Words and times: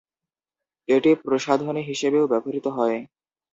এটি 0.89 1.11
প্রসাধনী 1.23 1.81
হিসেবেও 1.89 2.29
ব্যবহৃত 2.31 2.65
হয়। 2.77 2.97